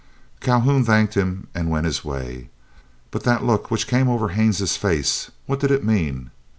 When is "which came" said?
3.69-4.09